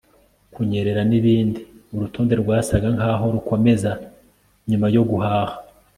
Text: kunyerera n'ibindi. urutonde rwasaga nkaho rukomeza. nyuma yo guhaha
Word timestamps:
kunyerera 0.53 1.01
n'ibindi. 1.09 1.61
urutonde 1.95 2.33
rwasaga 2.41 2.87
nkaho 2.95 3.25
rukomeza. 3.35 3.91
nyuma 4.69 4.87
yo 4.95 5.03
guhaha 5.09 5.55